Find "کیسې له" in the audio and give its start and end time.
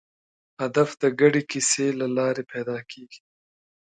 1.51-2.07